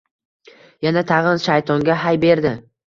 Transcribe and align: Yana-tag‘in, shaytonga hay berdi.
Yana-tag‘in, 0.87 1.45
shaytonga 1.47 2.03
hay 2.07 2.23
berdi. 2.29 2.61